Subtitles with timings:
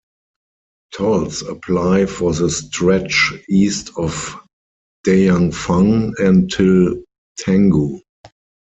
[0.95, 4.35] Tolls apply for the stretch east of
[5.05, 7.03] Dayangfang until
[7.39, 8.01] Tanggu.